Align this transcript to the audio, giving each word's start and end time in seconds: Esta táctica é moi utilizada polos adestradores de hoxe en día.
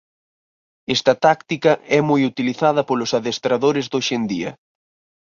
Esta 0.95 1.13
táctica 1.25 1.71
é 1.97 1.99
moi 2.09 2.21
utilizada 2.31 2.81
polos 2.89 3.11
adestradores 3.19 3.85
de 3.87 3.95
hoxe 3.97 4.13
en 4.19 4.23
día. 4.33 4.51